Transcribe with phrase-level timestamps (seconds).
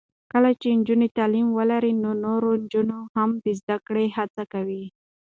[0.31, 4.83] کله چې نجونې تعلیم ولري، نو نورې نجونې هم د زده کړې هڅې کوي.